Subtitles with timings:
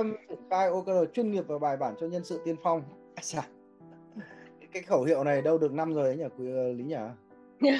[0.00, 2.82] tâm triển khai OKR chuyên nghiệp và bài bản cho nhân sự tiên phong.
[3.14, 3.42] À, chà.
[4.72, 6.96] cái khẩu hiệu này đâu được năm rồi ấy nhỉ quý ờ, lý nhỉ?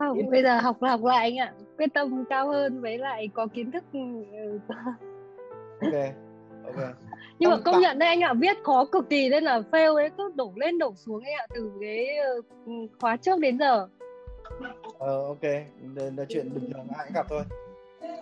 [0.00, 1.52] Học bây giờ học là học lại anh ạ.
[1.78, 3.98] Quyết tâm cao hơn với lại có kiến thức ừ,
[5.82, 5.92] ok
[6.64, 6.94] ok.
[7.38, 9.60] Nhưng mà Trong công tạ- nhận đấy anh ạ viết khó cực kỳ nên là
[9.72, 12.40] fail ấy cứ đổ lên đổ xuống ấy ạ từ cái ờ,
[13.00, 13.88] khóa trước đến giờ.
[14.98, 15.42] Ờ ok.
[15.96, 17.42] Là, là chuyện bình thường ai cũng gặp thôi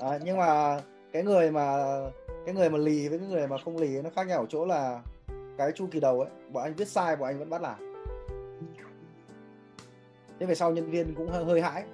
[0.01, 0.81] à, nhưng mà
[1.13, 1.77] cái người mà
[2.47, 4.67] cái người mà lì với cái người mà không lì nó khác nhau ở chỗ
[4.67, 5.03] là
[5.59, 7.95] cái chu kỳ đầu ấy bọn anh viết sai bọn anh vẫn bắt làm.
[10.41, 11.85] Thế về sau nhân viên cũng hơi, hơi hãi.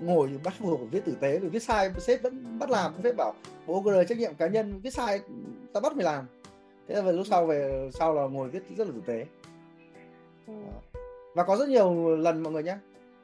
[0.00, 2.92] Ngồi bắt buộc phải viết tử tế vì viết sai sếp vẫn bắt làm.
[3.02, 3.34] Sếp bảo
[3.66, 5.20] bộ OKR trách nhiệm cá nhân viết sai
[5.72, 6.26] ta bắt mày làm.
[6.88, 9.26] Thế là về lúc sau về sau là ngồi viết rất là tử tế.
[11.34, 12.76] Và có rất nhiều lần mọi người nhé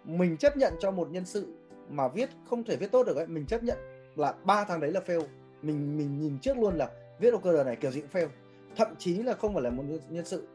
[0.05, 1.47] mình chấp nhận cho một nhân sự
[1.91, 3.79] mà viết không thể viết tốt được ấy mình chấp nhận
[4.21, 5.23] là ba tháng đấy là fail.
[5.63, 8.29] Mình mình nhìn trước luôn là viết OKR này kiểu gì cũng fail.
[8.77, 10.47] Thậm chí là không phải là một nhân- sự.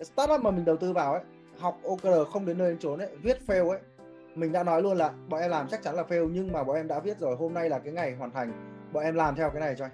[0.00, 1.22] Startup mà mình đầu tư vào ấy
[1.58, 3.78] học OKR không đến nơi đến chốn ấy viết fail ấy.
[4.34, 6.76] Mình đã nói luôn là bọn em làm chắc chắn là fail nhưng mà bọn
[6.76, 8.52] em đã viết rồi hôm nay là cái ngày hoàn thành.
[8.92, 9.92] Bọn em làm theo cái này cho anh.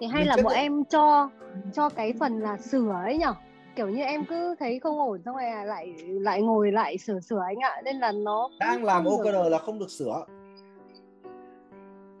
[0.00, 1.30] Thì hay mình là bọn nhận- em cho
[1.72, 3.34] cho cái phần là sửa ấy nhở
[3.80, 7.40] kiểu như em cứ thấy không ổn xong rồi lại lại ngồi lại sửa sửa
[7.46, 7.82] anh ạ.
[7.84, 10.24] Nên là nó đang làm không được- OKR là không được sửa.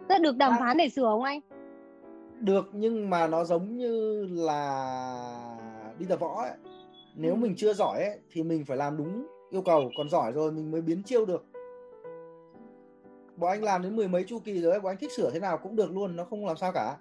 [0.08, 1.40] Thế được đàm đang- phán để sửa không anh?
[2.40, 5.56] Được nhưng mà nó giống như là
[5.98, 6.50] đi tập võ ấy.
[7.16, 7.36] nếu Ừ.
[7.36, 9.90] mình chưa giỏi ấy, thì mình phải làm đúng yêu cầu.
[9.96, 11.44] Còn giỏi rồi mình mới biến chiêu được.
[13.36, 15.40] Bọn anh làm đến mười mấy chu kỳ rồi ấy, bọn anh thích sửa thế
[15.40, 16.96] nào cũng được luôn nó không làm sao cả.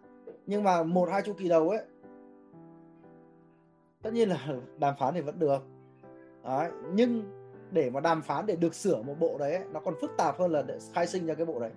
[0.45, 1.79] Nhưng mà một hai chu kỳ đầu ấy
[4.03, 4.47] tất nhiên là
[4.77, 5.59] đàm phán thì vẫn được
[6.43, 6.69] đấy.
[6.93, 7.23] nhưng
[7.71, 10.39] để mà đàm phán để được sửa một bộ đấy ấy, nó còn phức tạp
[10.39, 11.71] hơn là để khai sinh ra cái bộ đấy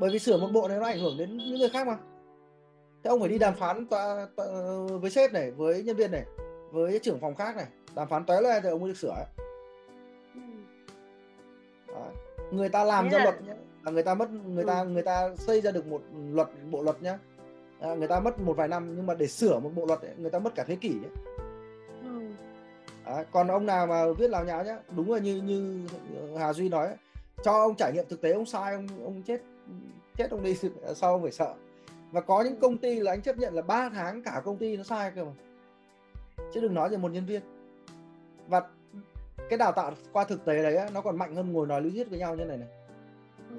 [0.00, 1.98] bởi vì sửa một bộ này nó ảnh hưởng đến những người khác mà
[3.04, 4.46] thế ông phải đi đàm phán tòa, tòa,
[5.00, 6.24] với sếp này với nhân viên này
[6.72, 9.24] với trưởng phòng khác này đàm phán toé lên thì ông mới được sửa ấy.
[11.88, 12.12] Đấy.
[12.52, 14.86] người ta làm Thế ra là- luật nhá, là người ta mất người ta Ừ.
[14.88, 17.18] người ta xây ra được một luật bộ luật nhá
[17.84, 20.10] à, người ta mất một vài năm nhưng mà để sửa một bộ luật ấy,
[20.18, 21.10] người ta mất cả thế kỷ ấy.
[22.02, 22.20] Ừ.
[23.06, 25.86] Đấy, còn ông nào mà viết láo nháo nhá đúng là như như
[26.38, 26.96] Hà Duy nói ấy,
[27.44, 29.40] cho ông trải nghiệm thực tế ông sai ông ông chết
[30.16, 30.56] chết ông đi
[30.94, 31.54] sau ông phải sợ
[32.12, 34.76] và có những công ty là anh chấp nhận là 3 tháng cả công ty
[34.76, 35.32] nó sai cơ mà
[36.54, 37.42] chứ đừng nói về một nhân viên
[38.48, 38.62] và
[39.48, 41.90] cái đào tạo qua thực tế đấy á, nó còn mạnh hơn ngồi nói lý
[41.90, 42.68] thuyết với nhau như này này
[43.50, 43.56] Ừ.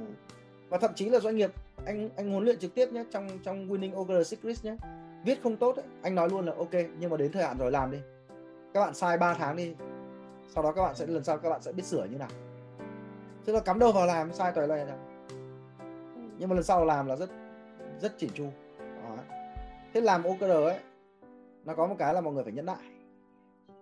[0.69, 1.52] và thậm chí là doanh nghiệp
[1.85, 4.78] anh anh huấn luyện trực tiếp nhé trong trong winning ogre secrets nhé
[5.25, 7.72] viết không tốt ấy, anh nói luôn là ok nhưng mà đến thời hạn rồi
[7.72, 7.97] làm đi.
[8.73, 9.75] Các bạn sai 3 tháng đi
[10.53, 12.29] sau đó các bạn sẽ lần sau các bạn sẽ biết sửa như nào.
[13.46, 14.96] Tức là cắm đầu vào làm sai toàn loài ra
[16.38, 17.29] nhưng mà lần sau làm là rất
[18.02, 18.46] rất chỉn chu.
[18.79, 19.17] Đó.
[19.94, 20.79] thế làm OKR ấy
[21.66, 22.78] nó có một cái là mọi người phải nhẫn nại.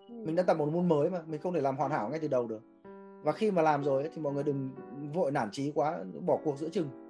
[0.10, 2.28] Mình đã tập một môn mới mà mình không thể làm hoàn hảo ngay từ
[2.28, 2.62] đầu được.
[3.24, 4.70] Và khi mà làm rồi ấy, thì mọi người đừng
[5.14, 7.03] vội nản chí quá bỏ cuộc giữa chừng.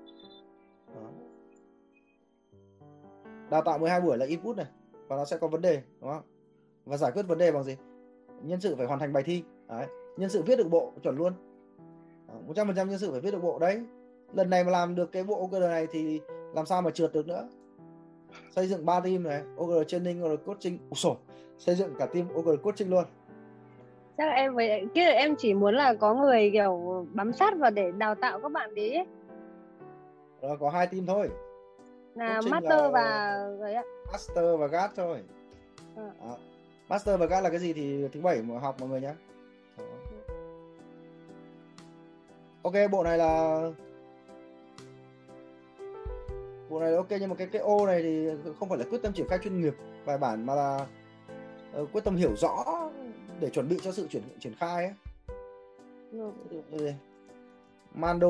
[3.54, 4.66] Đào tạo 12 buổi là input này
[5.08, 6.22] và nó sẽ có vấn đề đúng không?
[6.86, 7.78] Và giải quyết vấn đề bằng gì?
[8.42, 9.88] Nhân sự phải hoàn thành bài thi đấy.
[10.18, 11.34] nhân sự viết được bộ chuẩn luôn.
[12.48, 13.84] Một trăm phần trăm nhân sự phải viết được bộ đấy.
[14.34, 16.22] Lần này mà làm được cái bộ OKR này thì
[16.54, 17.48] làm sao mà trượt được nữa?
[18.56, 21.18] Xây dựng 3 team này OKR training OKR coaching Ủa sổ,
[21.58, 23.04] xây dựng cả team OKR coaching luôn.
[24.18, 27.72] Chắc là em với kia em chỉ muốn là có người kiểu bám sát vào
[27.72, 29.06] để đào tạo các bạn đấy ấy.
[30.42, 31.30] Đó, có hai team thôi
[32.16, 33.02] là master là- và
[33.62, 35.22] ấy ạ master và guard thôi
[35.96, 36.10] Ừ.
[36.22, 36.38] Đó.
[36.90, 39.14] master và guard là cái gì thì thứ bảy mà học mọi người nhé
[39.78, 39.84] Đó.
[42.64, 43.62] ok bộ này là
[46.70, 48.28] bộ này là ok nhưng mà cái cái ô này thì
[48.60, 49.74] không phải là quyết tâm triển khai chuyên nghiệp
[50.06, 50.86] bài bản mà là
[51.74, 52.66] ờ, quyết tâm hiểu rõ
[53.40, 54.94] để chuẩn bị cho sự triển triển khai ấy.
[56.72, 56.92] Ừ.
[57.94, 58.30] Mando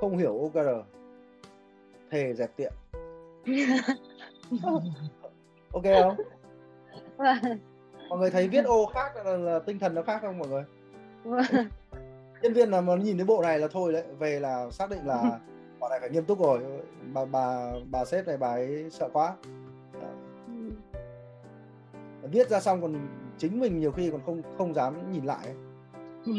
[0.00, 0.68] không hiểu OKR
[2.10, 2.72] thề dẹp tiệm.
[5.72, 6.16] Ok không?
[8.08, 10.64] Mọi người thấy viết ô khác là, là tinh thần nó khác không mọi người?
[12.42, 15.06] Nhân viên là mà nhìn thấy bộ này là thôi đấy về là xác định
[15.06, 15.38] là
[15.80, 16.60] bọn này phải nghiêm túc rồi.
[17.12, 19.36] Bà bà bà sếp này bà ấy sợ quá.
[20.00, 20.08] Đó.
[22.22, 23.08] viết ra xong còn
[23.38, 25.56] chính mình nhiều khi còn không không dám nhìn lại ấy.
[26.26, 26.32] Ừ.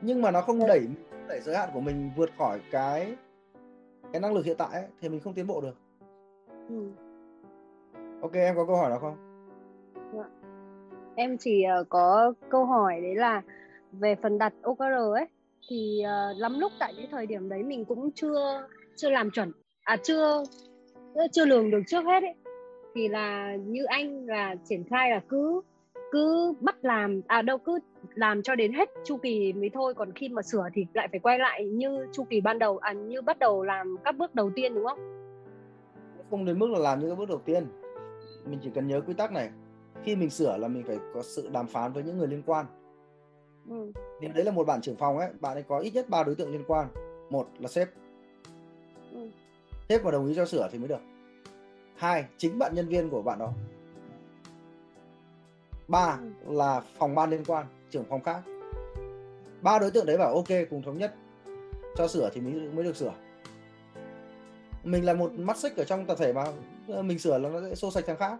[0.00, 0.88] nhưng mà nó không đẩy
[1.28, 3.16] đẩy giới hạn của mình vượt khỏi cái
[4.12, 5.76] cái năng lực hiện tại ấy, thì mình không tiến bộ được.
[6.68, 6.90] Ừ.
[8.22, 9.16] ok em có câu hỏi nào không?
[11.16, 13.42] Em chỉ ờ, có câu hỏi đấy là
[13.92, 15.26] về phần đặt OKR ấy
[15.68, 19.52] thì uh, lắm lúc tại cái thời điểm đấy mình cũng chưa chưa làm chuẩn
[19.82, 20.42] à chưa
[21.32, 22.34] chưa lường được trước hết ấy.
[22.94, 25.60] Thì là như anh là triển khai là cứ
[26.12, 27.78] cứ bắt làm à đâu cứ
[28.16, 31.20] làm cho đến hết chu kỳ mới thôi còn khi mà sửa thì lại phải
[31.20, 34.50] quay lại như chu kỳ ban đầu à như bắt đầu làm các bước đầu
[34.54, 34.98] tiên đúng không?
[36.30, 37.66] Không đến mức là làm các bước đầu tiên.
[38.44, 39.50] Mình chỉ cần nhớ quy tắc này.
[40.04, 42.66] Khi mình sửa là mình phải có sự đàm phán với những người liên quan.
[43.70, 43.92] Ừ.
[44.20, 46.34] nếu đấy là một bạn trưởng phòng ấy bạn ấy có ít nhất ba đối
[46.34, 46.88] tượng liên quan.
[47.30, 47.88] Một là sếp.
[49.12, 49.28] Ừ.
[49.88, 51.00] sếp mà đồng ý cho sửa thì mới được.
[51.96, 53.52] Hai chính bạn nhân viên của bạn đó.
[55.88, 56.54] Ba ừ.
[56.54, 58.42] là phòng ban liên quan trưởng phòng khác
[59.62, 61.14] ba đối tượng đấy bảo ok cùng thống nhất
[61.96, 63.12] cho sửa thì mới mới được sửa
[64.84, 66.44] mình là một mắt xích ở trong tập thể mà
[67.02, 68.38] mình sửa là nó sẽ xô sạch thằng khác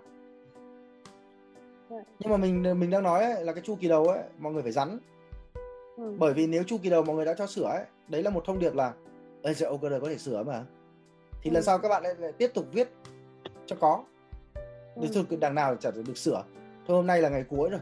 [1.91, 1.97] dạ.
[2.19, 4.63] nhưng mà mình mình đang nói ấy, là cái chu kỳ đầu ấy mọi người
[4.63, 4.99] phải rắn
[5.97, 6.15] ừ.
[6.19, 8.43] bởi vì nếu chu kỳ đầu mọi người đã cho sửa ấy đấy là một
[8.47, 8.93] thông điệp là
[9.43, 10.65] ơi giờ OKR có thể sửa mà
[11.43, 11.55] thì ừ.
[11.55, 12.89] lần sau các bạn lại, lại tiếp tục viết
[13.67, 14.05] cho có
[14.95, 15.07] ừ.
[15.15, 16.45] thôi đằng nào chả được sửa
[16.87, 17.81] thôi hôm nay là ngày cuối rồi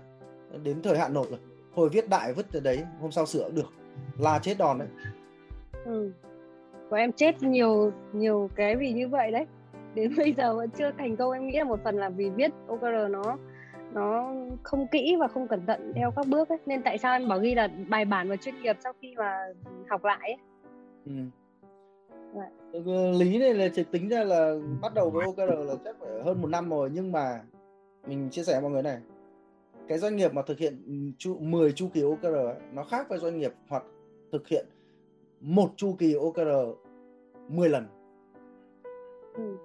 [0.63, 1.39] đến thời hạn nộp rồi
[1.77, 3.73] thôi viết đại vứt từ đấy hôm sau sửa cũng được
[4.19, 4.89] là chết đòn đấy
[5.85, 6.11] ừ.
[6.91, 9.47] của em chết nhiều nhiều cái vì như vậy đấy
[9.95, 12.51] đến bây giờ vẫn chưa thành công em nghĩ là một phần là vì viết
[12.67, 13.37] OKR nó
[13.93, 16.59] nó không kỹ và không cẩn thận theo các bước ấy.
[16.67, 19.39] nên tại sao em bảo ghi là bài bản và chuyên nghiệp sau khi mà
[19.89, 20.37] học lại ấy.
[21.07, 21.13] Ừ.
[22.35, 22.51] Dạ.
[23.13, 26.43] lý này là chỉ tính ra là bắt đầu với OKR là chắc phải hơn
[26.43, 27.41] một năm rồi nhưng mà
[28.07, 28.99] mình chia sẻ với mọi người này
[29.89, 30.83] cái doanh nghiệp mà thực hiện
[31.19, 33.83] chu, 10 chu kỳ OKR ấy, nó khác với doanh nghiệp hoặc
[34.33, 34.67] thực hiện
[35.41, 36.49] một chu kỳ OKR
[37.49, 37.87] 10 lần
[39.35, 39.57] ừ.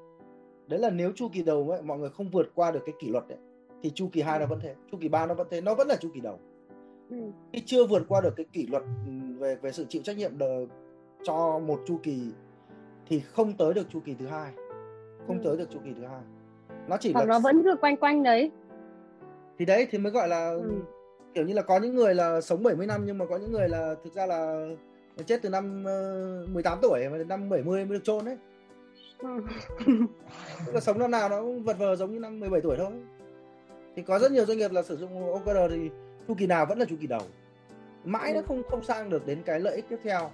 [0.68, 3.08] đấy là nếu chu kỳ đầu ấy, mọi người không vượt qua được cái kỷ
[3.08, 3.38] luật ấy,
[3.84, 5.88] thì chu kỳ 2 nó vẫn thế chu kỳ 3 nó vẫn thế nó vẫn
[5.88, 6.40] là chu kỳ đầu
[7.10, 7.18] ừ.
[7.54, 10.38] khi chưa vượt qua được cái kỷ luật ừ, về về sự chịu trách nhiệm
[10.38, 10.66] đờ,
[11.24, 12.32] cho một chu kỳ
[13.06, 14.52] thì không tới được chu kỳ thứ hai
[15.28, 15.44] không ừ.
[15.44, 16.22] tới được chu kỳ thứ hai
[16.88, 18.52] nó chỉ là nó vẫn cứ quanh quanh đấy
[19.60, 20.72] thì đấy thì mới gọi là ừ.
[21.34, 23.70] kiểu như là có những người là sống 70 năm nhưng mà có những người
[23.70, 24.68] là thực ra là
[25.26, 25.84] chết từ năm
[26.54, 28.38] 18 ờ, tuổi mà đến năm 70 mới được chôn đấy
[29.18, 29.42] ừ.
[30.66, 32.92] Tức là sống năm nào nó cũng vật vờ giống như năm 17 tuổi thôi
[33.96, 35.90] thì có rất nhiều doanh nghiệp là sử dụng OKR thì
[36.28, 37.22] chu kỳ nào vẫn là chu kỳ đầu
[38.04, 38.36] mãi ừ.
[38.36, 40.32] nó không không sang được đến cái lợi ích tiếp theo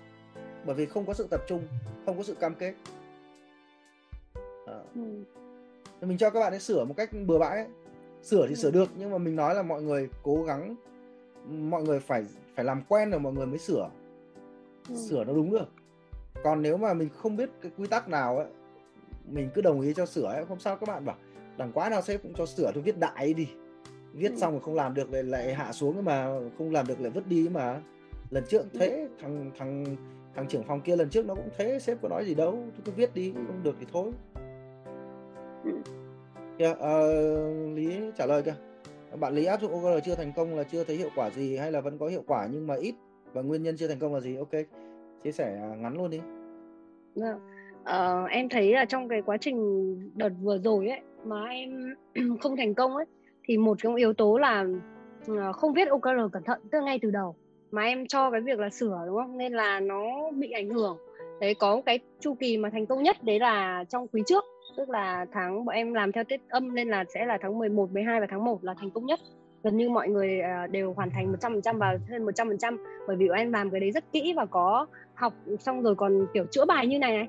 [0.65, 1.67] bởi vì không có sự tập trung
[2.05, 2.73] không có sự cam kết
[4.65, 4.79] à.
[4.95, 5.01] ừ.
[6.01, 7.67] mình cho các bạn ấy sửa một cách bừa bãi ấy.
[8.25, 8.55] Sửa thì ừ.
[8.55, 10.75] sửa được nhưng mà mình nói là mọi người cố gắng
[11.47, 12.25] mọi người phải
[12.55, 13.89] phải làm quen rồi mọi người mới sửa.
[14.89, 14.95] Ừ.
[14.95, 15.67] sửa nó đúng được.
[16.43, 18.47] Còn nếu mà mình không biết cái quy tắc nào ấy
[19.25, 21.15] mình cứ đồng ý cho sửa ấy không sao các bạn bảo
[21.57, 23.47] đằng quá nào sếp cũng cho sửa tôi viết đại đi.
[24.13, 24.37] Viết ừ.
[24.37, 27.27] xong rồi không làm được lại lại hạ xuống mà không làm được lại vứt
[27.27, 27.81] đi mà.
[28.29, 29.95] Lần trước thế thằng thằng
[30.35, 32.81] thằng trưởng phòng kia lần trước nó cũng thế sếp có nói gì đâu tôi
[32.85, 34.11] cứ viết đi không được thì thôi
[36.57, 36.63] ừ.
[36.63, 38.55] kìa uh, lý trả lời kìa.
[39.19, 41.71] Bạn lý áp dụng OKR chưa thành công là chưa thấy hiệu quả gì hay
[41.71, 42.95] là vẫn có hiệu quả nhưng mà ít
[43.33, 44.35] và nguyên nhân chưa thành công là gì?
[44.35, 44.51] Ok
[45.23, 46.19] chia sẻ à, ngắn luôn đi.
[47.19, 51.95] Uh, em thấy là trong cái quá trình đợt vừa rồi ấy mà em
[52.41, 53.05] không thành công ấy
[53.43, 54.65] thì một trong yếu tố là
[55.27, 57.35] ờ, không viết OKR cẩn thận từ ngay từ đầu
[57.71, 59.37] mà em cho cái việc là sửa đúng không?
[59.37, 60.97] Nên là nó bị ảnh hưởng.
[61.39, 64.43] Đấy có cái chu kỳ mà thành công nhất đấy là trong quý trước
[64.77, 67.91] tức là tháng bọn em làm theo tiết âm nên là sẽ là tháng 11,
[67.91, 69.19] 12 và tháng 1 là thành công nhất.
[69.63, 72.77] Gần như mọi người à, đều hoàn thành 100% và hơn 100%
[73.07, 76.27] bởi vì bọn em làm cái đấy rất kỹ và có học xong rồi còn
[76.33, 77.27] kiểu chữa bài như này này.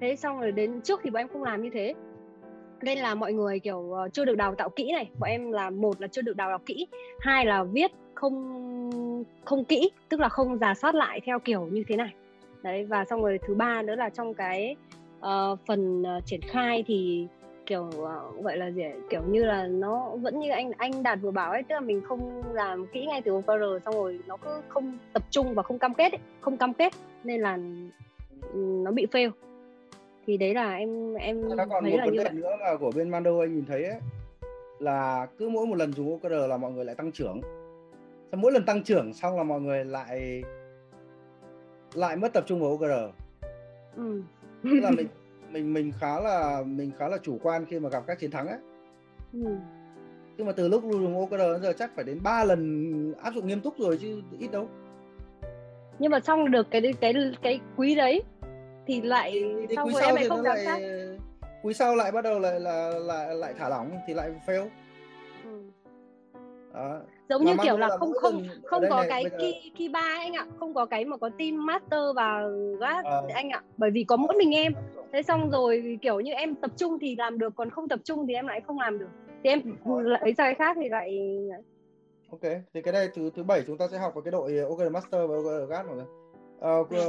[0.00, 1.94] Thế xong rồi đến trước thì bọn em không làm như thế.
[2.82, 5.10] Nên là mọi người kiểu ờ, chưa được đào tạo kỹ này.
[5.18, 6.86] Bọn em là một là chưa được đào tạo kỹ
[7.20, 11.84] hai là viết không không kỹ tức là không giả soát lại theo kiểu như
[11.88, 12.14] thế này.
[12.62, 14.76] Đấy và xong rồi thứ ba nữa là trong cái
[15.20, 17.26] uh, phần uh, triển khai thì
[17.66, 21.30] kiểu uh, gọi là gì kiểu như là nó vẫn như anh anh đạt vừa
[21.30, 24.62] bảo ấy tức là mình không làm kỹ ngay từ OKR xong rồi nó cứ
[24.68, 26.92] không tập trung và không cam kết ấy, không cam kết
[27.24, 27.58] nên là
[28.54, 29.30] nó bị fail.
[30.26, 32.92] Thì đấy là em em nó còn thấy một là vấn đề nữa là của
[32.96, 34.00] bên Mando anh nhìn thấy ấy
[34.78, 37.40] là cứ mỗi một lần dùng OKR là mọi người lại tăng trưởng.
[38.32, 40.42] Xong mỗi lần tăng trưởng xong là mọi người lại
[41.94, 43.14] lại mất tập trung vào OKR
[43.96, 44.22] ừ.
[44.62, 45.06] Tức là mình
[45.50, 48.48] mình mình khá là mình khá là chủ quan khi mà gặp các chiến thắng
[48.48, 48.58] ấy.
[49.32, 49.56] Ừ.
[50.36, 53.46] nhưng mà từ lúc dùng OKR đến giờ chắc phải đến 3 lần áp dụng
[53.46, 54.68] nghiêm túc rồi chứ ít đâu.
[55.98, 58.22] Nhưng mà xong được cái cái cái quý đấy
[58.86, 60.80] thì lại thì, thì quý sau thì không lại
[61.62, 64.68] quý sau lại bắt đầu lại là lại lại thả lỏng thì lại fail.
[65.44, 65.62] Ừ.
[66.74, 69.88] đó giống Mà như kiểu là là không không không có này cái key key
[69.88, 72.42] ba anh ạ không có cái mà có team master và
[72.80, 73.26] gác Ờ.
[73.34, 73.62] anh ạ.
[73.76, 74.72] Bởi vì có mỗi mình em.
[75.12, 78.26] Thế xong rồi kiểu như em tập trung thì làm được còn không tập trung
[78.26, 79.08] thì em lại không làm được.
[79.44, 79.62] Thì em
[80.04, 81.18] lấy ra cái khác thì lại
[82.30, 82.40] Ok,
[82.74, 85.30] thì cái này thứ thứ bảy chúng ta sẽ học vào cái đội OKR Master
[85.30, 86.04] và OKR người.
[86.60, 87.04] Ờ, ờ,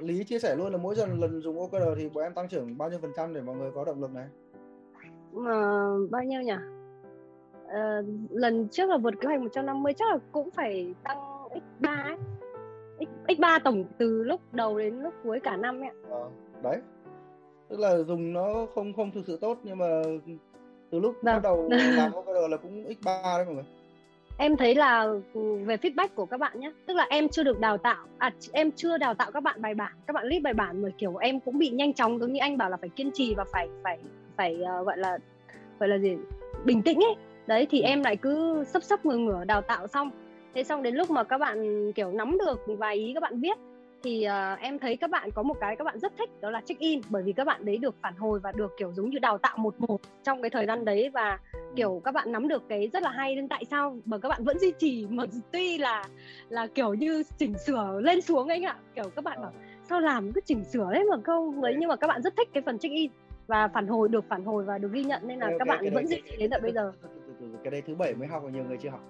[0.00, 2.78] Lý chia sẻ luôn là mỗi lần lần dùng OKR thì bọn em tăng trưởng
[2.78, 4.26] bao nhiêu phần trăm để mọi người có động lực này?
[5.32, 6.52] mà bao nhiêu nhỉ
[7.72, 11.18] Ờ, lần trước là vượt kế hoạch 150 chắc là cũng phải tăng
[11.80, 12.16] x3 ấy.
[13.00, 15.94] X, x3 tổng từ lúc đầu đến lúc cuối cả năm ấy ạ.
[16.10, 16.28] Ờ,
[16.62, 16.76] đấy.
[17.68, 20.02] Tức là dùng nó không không thực sự tốt nhưng mà
[20.90, 21.34] từ lúc Vâng.
[21.34, 23.64] bắt đầu làm OKR là cũng x3 đấy mọi người.
[24.38, 25.00] em thấy là
[25.34, 28.30] ừ, về feedback của các bạn nhé tức là em chưa được đào tạo à
[28.52, 31.16] em chưa đào tạo các bạn bài bản các bạn lead bài bản mà kiểu
[31.16, 33.68] em cũng bị nhanh chóng giống như anh bảo là phải kiên trì và phải
[33.84, 33.98] phải
[34.36, 35.18] phải ờ, gọi là
[35.80, 36.16] gọi là gì
[36.64, 37.14] bình tĩnh ấy
[37.48, 40.10] đấy thì em lại cứ sấp sấp ngửa ngửa đào tạo xong.
[40.54, 43.58] Thế xong đến lúc mà các bạn kiểu nắm được vài ý các bạn viết
[44.02, 46.60] thì ờ, em thấy các bạn có một cái các bạn rất thích đó là
[46.64, 47.00] check in.
[47.10, 49.56] Bởi vì các bạn đấy được phản hồi và được kiểu giống như đào tạo
[49.58, 51.38] một một trong cái thời gian đấy và
[51.76, 53.34] kiểu các bạn nắm được cái rất là hay.
[53.36, 56.04] Nên tại sao mà các bạn vẫn duy trì mà tuy là
[56.48, 58.76] là kiểu như chỉnh sửa lên xuống anh ạ?
[58.94, 59.52] Kiểu các bạn bảo
[59.88, 61.62] sao làm cứ chỉnh sửa đấy mà không?
[61.62, 63.10] Ấy nhưng mà các bạn rất thích cái phần check in
[63.46, 65.22] và phản hồi được phản hồi và được ghi nhận.
[65.28, 66.92] Nên là Ok, các ok, bạn vẫn đấy- duy trì đến tận bây giờ
[67.64, 69.00] Cái đấy thứ bảy mới học và nhiều người chưa học.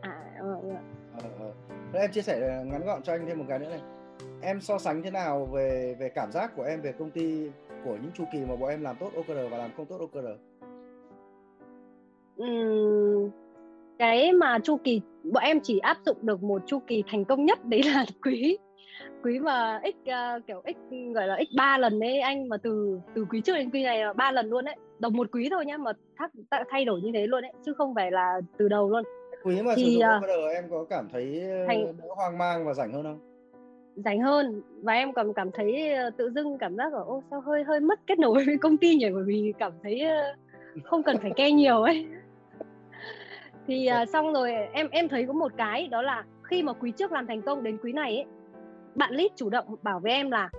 [0.00, 0.76] à ờ, ờ.
[1.22, 1.52] Ờ, ờ.
[1.92, 3.80] Thế em chia sẻ ngắn gọn cho anh thêm một cái nữa này.
[4.42, 7.50] Em so sánh thế nào về về cảm giác của em về công ty
[7.84, 10.26] của những chu kỳ mà bọn em làm tốt OKR và làm không tốt OKR?
[12.36, 13.30] Ừm,
[13.98, 15.00] cái mà chu kỳ
[15.32, 18.58] bọn em chỉ áp dụng được một chu kỳ thành công nhất đấy là quý
[19.24, 23.00] quý mà x ờ, kiểu x gọi là x 3 lần đấy anh mà từ
[23.14, 25.66] từ quý trước đến quý này là ba lần luôn đấy đồng một quý thôi
[25.66, 26.30] nhá mà thắc,
[26.70, 29.04] thay đổi như thế luôn đấy chứ không phải là từ đầu luôn.
[29.44, 32.38] Quý mà sử Thì, dụng à, OKR em có cảm thấy ờ, thành- đỡ hoang
[32.38, 33.18] mang và rảnh hơn không?
[34.04, 37.40] rảnh hơn và em còn cảm thấy ờ, tự dưng cảm giác là ô sao
[37.40, 39.06] hơi hơi mất kết nối với công ty nhỉ?
[39.14, 40.34] Bởi vì cảm thấy ờ,
[40.84, 42.06] không cần phải ke nhiều ấy.
[43.66, 46.90] Thì ờ, xong rồi em em thấy có một cái đó là khi mà quý
[46.96, 48.24] trước làm thành công đến quý này ấy
[48.94, 50.50] bạn lead chủ động bảo với em là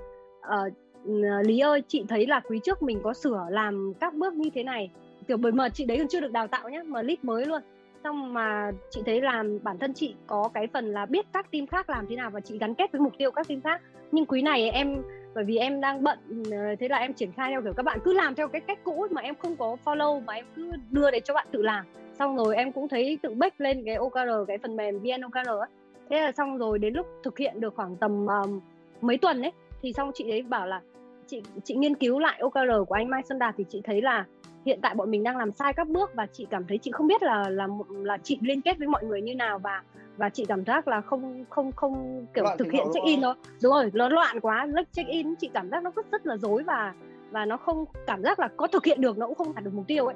[0.42, 0.70] ờ,
[1.08, 4.50] Ờ, Lý ơi chị thấy là quý trước mình có sửa làm các bước như
[4.56, 4.92] thế này.
[5.28, 7.62] Kiểu bởi mà chị đấy còn chưa được đào tạo nhé mà lead mới luôn.
[8.04, 11.68] Xong mà chị thấy làm bản thân chị có cái phần là biết các team
[11.68, 13.82] khác làm thế nào và chị gắn kết với mục tiêu các team khác.
[14.12, 15.02] Nhưng quý này em
[15.36, 16.20] bởi vì em đang bận
[16.52, 18.80] ờ, thế là em triển khai theo kiểu các bạn cứ làm theo cái cách
[18.84, 21.86] cũ mà em không có follow mà em cứ đưa để cho bạn tự làm.
[22.20, 25.48] Xong rồi em cũng thấy tự bách lên cái OKR cái phần mềm VN OKR
[25.48, 25.70] ấy.
[26.10, 28.60] Thế là xong rồi đến lúc thực hiện được khoảng tầm um,
[29.02, 30.82] mấy tuần ấy thì xong chị ấy bảo là
[31.28, 34.26] chị chị nghiên cứu lại OKR của anh Mai Xuân Đạt thì chị thấy là
[34.66, 37.08] hiện tại bọn mình đang làm sai các bước và chị cảm thấy chị không
[37.08, 39.84] biết là là là chị liên kết với mọi người như nào và
[40.18, 43.36] và chị cảm giác là không không không kiểu Loạn thực hiện check in đó
[43.64, 46.38] đúng rồi nó loạn quá lúc check in chị cảm giác nó rất rất là
[46.38, 46.94] rối và
[47.32, 49.74] và nó không cảm giác là có thực hiện được nó cũng không đạt được
[49.74, 50.16] mục tiêu ấy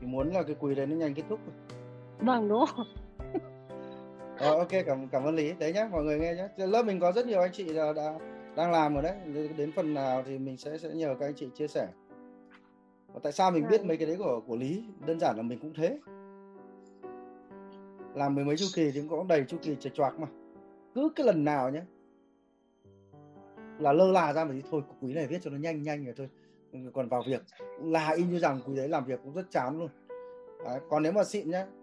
[0.00, 1.38] Thì muốn là cái quý đấy nó nhanh kết thúc.
[2.20, 2.86] vâng đúng không
[4.40, 5.52] Rồi ok cảm cảm ơn Lý.
[5.58, 6.66] Đấy nhá, mọi người nghe nhé.
[6.66, 8.18] Lớp mình có rất nhiều anh chị là đã
[8.60, 9.16] đang làm rồi đấy.
[9.56, 11.88] Đến phần nào thì mình sẽ sẽ nhờ các anh chị chia sẻ.
[13.12, 13.88] Và tại sao mình biết Vâng.
[13.88, 14.84] mấy cái đấy của của Lý?
[15.06, 15.98] Đơn giản là mình cũng thế.
[18.14, 20.26] Làm mười mấy chu kỳ thì cũng có đầy chu kỳ chệch choạc mà.
[20.94, 21.82] Cứ cái lần nào nhé
[23.80, 26.14] là lơ là ra mà thì thôi quý này viết cho nó nhanh nhanh rồi
[26.16, 26.28] thôi
[26.94, 27.42] còn vào việc
[27.82, 29.88] là in như rằng quý đấy làm việc cũng rất chán luôn
[30.64, 30.80] đấy.
[30.90, 31.79] còn nếu mà xịn nhá ừ,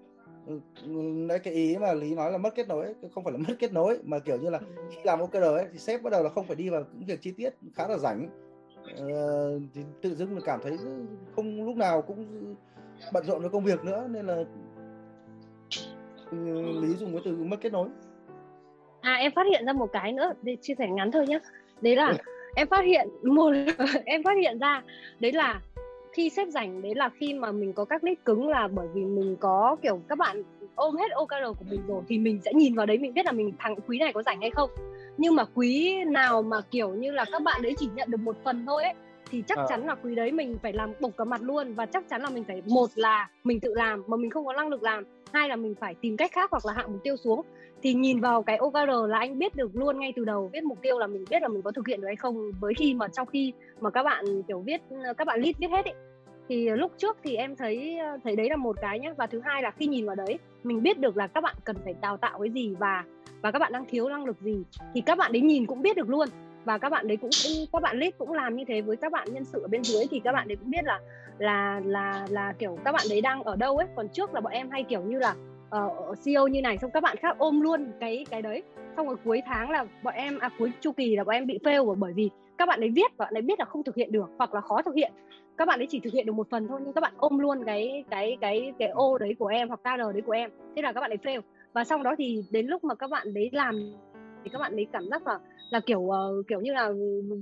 [1.28, 3.74] đấy cái ý mà lý nói là mất kết nối không phải là mất kết
[3.74, 6.48] nối mà kiểu như là khi làm OKR ấy thì sếp bắt đầu là không
[6.48, 8.30] phải đi vào những việc chi tiết khá là rảnh.
[8.98, 10.78] Ờ, thì tự dưng là cảm thấy
[11.36, 12.26] không lúc nào cũng
[13.14, 14.44] bận rộn với công việc nữa nên là
[16.32, 16.38] ừ,
[16.82, 17.88] lý dùng cái từ mất kết nối.
[19.02, 21.40] À em phát hiện ra một cái nữa để chia sẻ ngắn thôi nhé.
[21.82, 22.14] Đấy là
[22.56, 23.54] em phát hiện một
[24.06, 24.84] em phát hiện ra
[25.20, 25.62] đấy là
[26.18, 29.06] khi xếp rảnh đấy là khi mà mình có các lead cứng là bởi vì
[29.06, 30.44] mình có kiểu các bạn
[30.76, 33.32] ôm hết OKR của mình rồi thì mình sẽ nhìn vào đấy mình biết là
[33.32, 34.70] mình thằng quý này có rảnh hay không.
[35.18, 38.36] Nhưng mà quý nào mà kiểu như là các bạn đấy chỉ nhận được một
[38.44, 38.94] phần thôi ấy
[39.32, 39.66] thì chắc Ờ.
[39.70, 42.30] chắn là quý đấy mình phải làm bộc cả mặt luôn và chắc chắn là
[42.30, 45.50] mình phải một là mình tự làm mà mình không có năng lực làm hai
[45.50, 47.42] là mình phải tìm cách khác hoặc là hạ mục tiêu xuống.
[47.84, 50.82] Thì nhìn vào cái OKR là anh biết được luôn ngay từ đầu viết mục
[50.82, 52.52] tiêu là mình biết là mình có thực hiện được hay không.
[52.60, 54.82] Với khi mà trong khi mà các bạn kiểu viết
[55.18, 55.94] các bạn list viết hết ấy
[56.50, 59.62] thì lúc trước thì em thấy thấy đấy là một cái nhé và thứ hai
[59.62, 62.40] là khi nhìn vào đấy mình biết được là các bạn cần phải đào tạo
[62.40, 63.04] cái gì và
[63.42, 65.98] và các bạn đang thiếu năng lực gì thì các bạn đấy nhìn cũng biết
[65.98, 66.28] được luôn.
[66.66, 67.30] Và các bạn đấy cũng,
[67.74, 70.06] các bạn list cũng làm như thế với các bạn nhân sự ở bên dưới
[70.12, 71.00] thì các bạn đấy cũng biết là
[71.40, 73.88] là là là kiểu các bạn đấy đang ở đâu ấy?
[73.96, 75.36] Còn trước là bọn em hay kiểu như là
[75.70, 78.64] ờ, uh, CEO như này xong các bạn khác ôm luôn cái cái đấy.
[78.98, 81.60] Xong rồi cuối tháng là bọn em à cuối chu kỳ là bọn em bị
[81.64, 84.12] fail bởi vì các bạn ấy viết và bạn ấy biết là không thực hiện
[84.12, 85.12] được hoặc là khó thực hiện.
[85.58, 87.64] Các bạn ấy chỉ thực hiện được một phần thôi nhưng các bạn ôm luôn
[87.66, 90.52] cái cái cái cái ô đấy của em hoặc KR đấy của em.
[90.76, 91.42] Thế là các bạn ấy fail.
[91.74, 93.94] Và sau đó thì đến lúc mà các bạn đấy làm
[94.44, 95.40] thì các bạn ấy cảm giác là
[95.70, 96.92] là kiểu uh, kiểu như là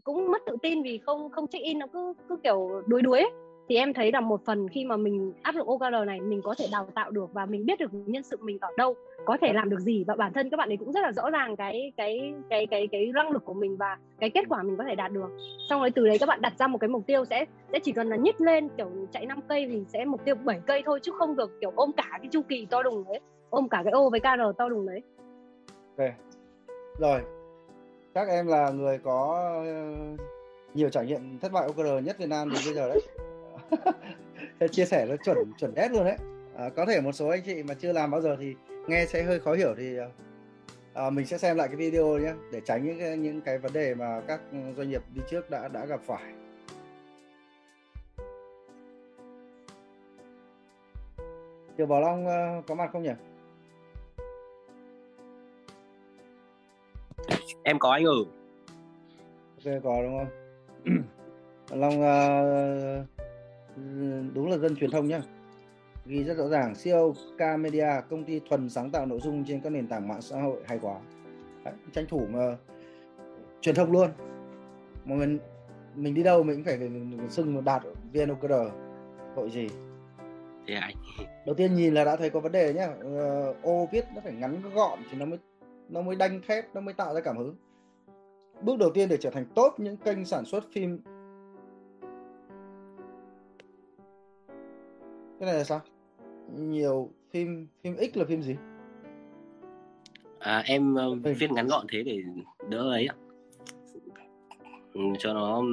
[0.04, 3.20] cũng mất tự tin vì không không check in nó cứ cứ kiểu đuối đuối
[3.20, 3.32] ấy
[3.70, 6.56] thì em thấy là một phần khi mà mình áp dụng OKR này, mình có
[6.58, 8.96] thể đào tạo được và mình biết được nhân sự mình ở đâu,
[9.26, 10.04] có thể làm được gì.
[10.08, 12.88] Và bản thân các bạn ấy cũng rất là rõ ràng cái cái cái cái
[12.92, 15.30] cái năng lực của mình và cái kết quả mình có thể đạt được.
[15.70, 17.92] Xong rồi từ đấy các bạn đặt ra một cái mục tiêu sẽ sẽ chỉ
[17.92, 21.00] cần là nhích lên, kiểu, chạy 5 cây thì sẽ mục tiêu 7 cây thôi,
[21.04, 23.20] chứ không được, kiểu, ôm cả cái chu kỳ to đùng đấy,
[23.50, 25.02] ôm cả cái ô với KR to đùng đấy.
[25.98, 26.10] Ok.
[27.00, 27.22] Rồi.
[28.14, 29.94] Các em là người có ờ,
[30.74, 33.02] nhiều trải nghiệm thất bại OKR nhất Việt Nam thì bây giờ đấy
[34.72, 36.18] chia sẻ nó chuẩn chuẩn đét luôn đấy
[36.58, 38.56] à, có thể một số anh chị mà chưa làm bao giờ thì
[38.88, 39.98] nghe sẽ hơi khó hiểu thì
[40.94, 43.74] à, mình sẽ xem lại cái video nhé để tránh những cái, những cái vấn
[43.74, 44.42] đề mà các
[44.78, 46.34] doanh nghiệp đi trước đã đã gặp phải
[51.78, 53.14] Tiểu Bảo Long uh, có mặt không nhỉ?
[57.64, 58.16] Em có anh ở.
[59.66, 60.30] Ok có đúng không?
[61.80, 63.15] Long uh,
[64.34, 65.22] đúng là dân truyền thông nhá.
[66.06, 69.62] Ghi rất rõ ràng CEO K Media công ty thuần sáng tạo nội dung trên
[69.62, 71.00] các nền tảng mạng xã hội hay quá.
[71.64, 72.58] Đấy, tranh thủ mà
[73.62, 74.10] truyền thông luôn.
[75.06, 75.38] Mọi người
[75.96, 76.90] mình đi đâu mình cũng phải
[77.30, 78.54] xưng đạt VNOKR
[79.36, 79.68] tội gì?
[80.68, 80.96] Thế anh?
[81.46, 82.88] Đầu tiên nhìn là đã thấy có vấn đề nhá.
[83.00, 85.40] Ờ, ô viết nó phải ngắn gọn thì nó mới
[85.90, 87.56] nó mới đanh thép nó mới tạo ra cảm hứng.
[88.62, 91.00] Bước đầu tiên để trở thành tốt những kênh sản xuất phim
[95.46, 95.82] cái này là sao?
[96.58, 98.56] Nhiều phim phim X là phim gì?
[100.40, 102.18] À, em uh, viết ngắn gọn thế để
[102.70, 103.16] đỡ ấy ạ.
[104.94, 105.64] Ừ, cho nó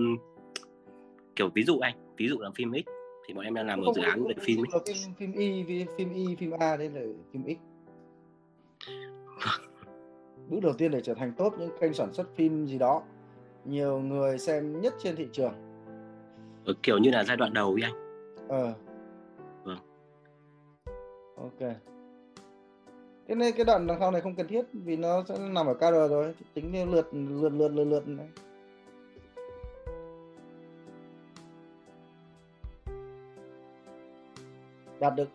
[1.36, 2.88] kiểu ví dụ anh ví dụ là phim X
[3.26, 6.12] thì bọn em đang làm một dự án về phim là phim phim Y phim
[6.14, 7.00] Y phim A đây là
[7.32, 7.58] phim X.
[10.48, 13.02] Bước đầu tiên để trở thành tốt những kênh sản xuất phim gì đó
[13.64, 15.54] nhiều người xem nhất trên thị trường.
[16.64, 17.94] Ừ, kiểu như là giai đoạn đầu ấy anh.
[18.48, 18.74] Ờ
[21.42, 21.74] ok.
[23.28, 25.74] Cái này cái đoạn đằng sau này không cần thiết vì nó sẽ nằm ở
[25.74, 28.28] KR rồi tính lượt lượt lượt lượt lượt này.
[35.00, 35.28] Đạt được.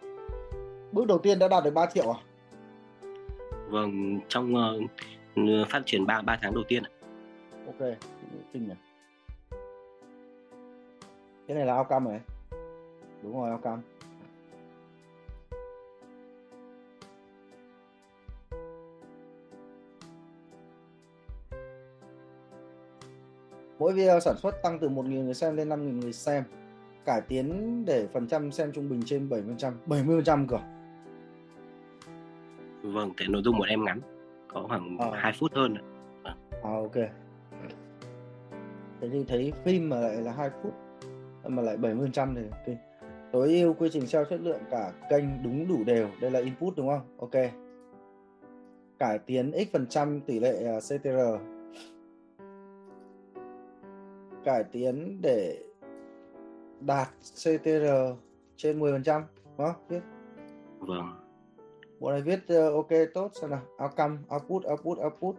[0.92, 2.20] Bước đầu tiên đã đạt được 3 triệu à?
[3.70, 6.84] Vâng trong uh, phát triển 3 ba tháng đầu tiên
[7.68, 7.90] ok
[8.54, 8.74] kinh nhỉ.
[11.48, 12.20] Cái này là outcome này
[13.24, 13.82] đúng rồi outcome
[23.80, 26.44] Mỗi video sản xuất tăng từ 1.000 người xem lên 5.000 người xem.
[27.06, 30.58] Cải tiến để phần trăm xem trung bình trên 70%, 70% cơ.
[32.84, 34.02] Vâng, tại nội dung của em ngắn,
[34.48, 35.12] có khoảng à.
[35.14, 35.76] 2 phút hơn.
[36.24, 36.36] À.
[36.64, 36.96] à ok.
[39.02, 40.74] Thế thì thấy phim mà lại là 2 phút
[41.44, 42.78] mà lại 70% thì okay.
[43.32, 46.08] Tối ưu quy trình SEO chất lượng cả kênh đúng đủ đều.
[46.22, 47.02] Đây là input đúng không?
[47.18, 47.52] Ok.
[49.00, 51.57] Cải tiến x phần trăm tỷ lệ à, CTR
[54.48, 55.64] cải tiến để
[56.80, 57.08] đạt
[57.44, 57.86] CTR
[58.56, 59.22] trên 10%
[59.58, 59.88] đúng không?
[59.88, 60.02] Viết.
[60.80, 61.20] Vâng.
[62.00, 63.62] Bộ này viết uh, ok tốt xem nào.
[63.84, 65.36] Outcome, output, output, output.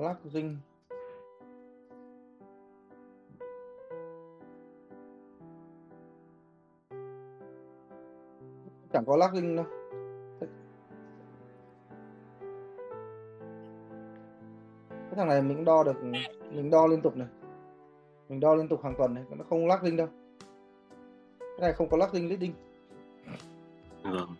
[0.00, 0.56] Lắc dinh.
[8.92, 9.81] Chẳng có lắc dinh đâu.
[15.12, 16.04] Cái thằng này mình đo được
[16.50, 17.28] mình đo liên tục này.
[18.28, 20.08] Mình đo liên tục hàng tuần này nó không lắc linh đâu.
[21.38, 22.52] Cái này không có lắc linh leading.
[24.02, 24.36] Vâng.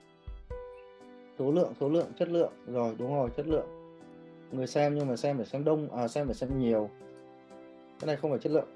[1.39, 2.53] số lượng số lượng chất lượng.
[2.67, 3.67] Rồi đúng rồi chất lượng.
[4.53, 6.91] Người xem nhưng mà xem phải xem đông à xem phải xem nhiều.
[8.01, 8.69] Cái này không phải chất lượng.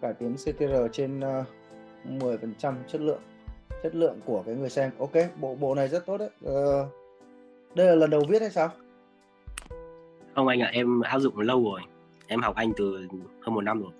[0.00, 1.44] Cải tiến CTR trên uh, ờ,
[2.04, 3.20] 10% chất lượng.
[3.82, 4.90] Chất lượng của cái người xem.
[4.98, 6.30] Ok bộ bộ này rất tốt đấy.
[6.44, 6.86] Uh,
[7.74, 8.70] đây là lần đầu viết hay sao
[10.34, 11.80] không anh ạ em áp dụng lâu rồi.
[12.26, 13.06] Em học anh từ
[13.40, 13.92] hơn một năm rồi.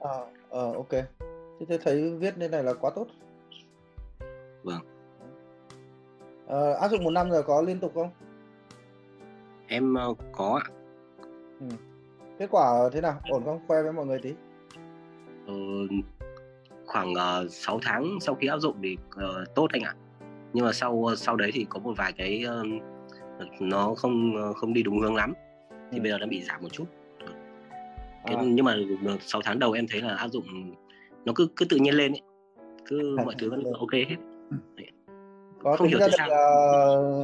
[0.00, 0.10] À,
[0.50, 0.90] à ok.
[0.90, 3.06] Thế thế thấy viết như này là quá tốt.
[4.62, 4.80] Vâng.
[6.48, 8.10] À, áp dụng một năm rồi có liên tục không?
[9.66, 10.70] Em uh, có ạ.
[11.60, 11.66] Ừ.
[12.38, 13.14] kết quả thế nào?
[13.28, 13.60] Ổn không?
[13.68, 14.34] Khoe với mọi người tí.
[15.46, 15.54] Ờ,
[16.86, 19.94] khoảng uh, 6 tháng sau khi áp dụng thì uh, tốt anh ạ.
[20.52, 22.82] Nhưng mà sau sau đấy thì có một vài cái uh,
[23.60, 25.34] nó không không đi đúng hướng lắm
[25.92, 26.02] thì ừ.
[26.02, 26.84] bây giờ đã bị giảm một chút.
[28.26, 28.42] Cái, à.
[28.44, 28.76] nhưng mà
[29.20, 30.74] 6 tháng đầu em thấy là áp dụng
[31.24, 32.20] nó cứ cứ tự nhiên lên ấy.
[32.86, 34.16] Cứ mọi thứ vẫn ok hết.
[35.58, 36.34] Có không tính ra được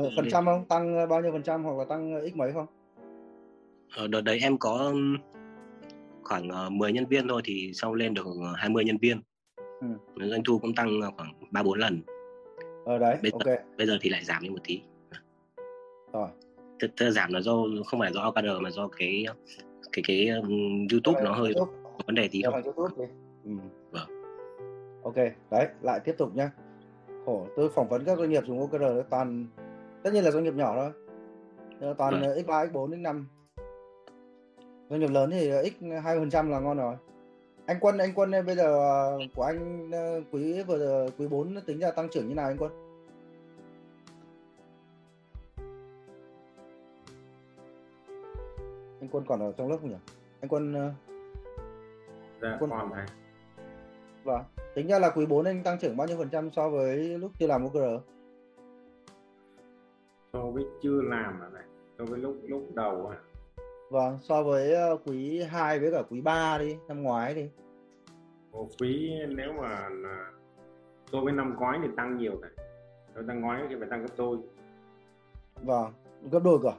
[0.06, 0.64] uh, phần trăm không?
[0.64, 2.66] Tăng bao nhiêu phần trăm hoặc là tăng x mấy không?
[3.96, 4.92] Ở đợt đấy em có
[6.22, 8.26] khoảng uh, 10 nhân viên thôi thì sau lên được
[8.56, 9.20] 20 nhân viên.
[9.80, 9.86] Ừ.
[10.28, 12.00] doanh thu cũng tăng khoảng ba bốn lần.
[12.84, 13.44] Ở đấy bây ok.
[13.44, 14.80] giờ, bây giờ thì lại giảm đi một tí.
[16.12, 16.28] Rồi
[16.80, 17.52] tức, tức giảm là do
[17.86, 19.24] không phải do OKR mà do cái
[19.92, 21.78] cái cái um, YouTube nó hơi YouTube.
[22.06, 23.06] vấn đề tí thôi YouTube
[23.44, 23.50] Ừ.
[23.90, 24.08] Vâng.
[25.02, 25.14] Ok,
[25.50, 26.50] đấy, lại tiếp tục nhá.
[27.26, 29.46] Khổ, tôi phỏng vấn các doanh nghiệp dùng OKR toàn
[30.02, 31.94] tất nhiên là doanh nghiệp nhỏ thôi.
[31.98, 32.38] Toàn vâng.
[32.46, 33.24] x3, x4, x5.
[34.90, 36.94] Doanh nghiệp lớn thì x 20% là ngon rồi.
[37.66, 41.78] Anh Quân, anh Quân bây giờ ờ, của anh ờ, quý vừa quý 4 tính
[41.78, 42.87] ra tăng trưởng như nào anh Quân?
[49.08, 49.96] Anh Quân còn ở trong lớp không nhỉ?
[50.40, 50.92] Anh Quân ờ,
[52.42, 52.70] Dạ, Quân...
[52.70, 53.04] còn thầy.
[54.24, 54.42] Vâng.
[54.74, 57.32] Tính ra là quý 4 anh tăng trưởng bao nhiêu phần trăm so với lúc
[57.38, 58.04] chưa làm OKR?
[60.32, 61.62] So với chưa làm à này,
[61.98, 63.18] so với lúc lúc đầu à.
[63.90, 67.48] Vâng, so với ờ, quý 2 với cả quý 3 đi, năm ngoái đi.
[68.52, 69.88] Ồ, quý nếu mà
[71.12, 72.50] so với năm ngoái thì tăng nhiều này.
[73.28, 74.38] Tăng ngoái thì phải tăng gấp đôi.
[75.62, 75.92] Vâng,
[76.30, 76.72] gấp đôi cả.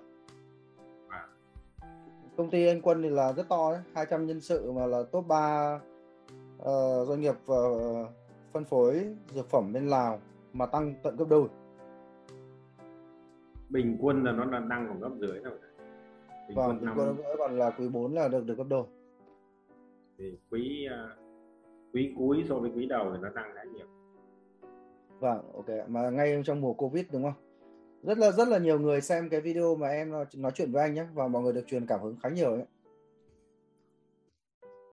[2.39, 5.27] Công ty anh Quân thì là rất to đấy, 200 nhân sự mà là top
[5.27, 5.79] 3
[6.57, 8.07] uh, doanh nghiệp uh,
[8.53, 10.19] phân phối dược phẩm bên Lào
[10.53, 11.47] mà tăng tận gấp đôi.
[13.69, 15.53] Bình quân là nó là tăng khoảng gấp dưới thôi.
[16.47, 18.85] Bình vâng, quân bình quân còn là quý 4 là được được gấp đôi.
[20.17, 21.19] Thì quý uh,
[21.93, 23.87] quý cuối so với quý đầu thì nó tăng khá nhiều.
[25.19, 25.89] Vâng ok.
[25.89, 27.48] Mà ngay trong mùa covid đúng không
[28.03, 30.93] rất là rất là nhiều người xem cái video mà em nói chuyện với anh
[30.93, 32.65] nhé, và mọi người được truyền cảm hứng khá nhiều ấy.